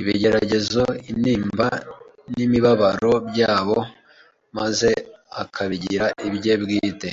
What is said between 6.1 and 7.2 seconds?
ibye bwite.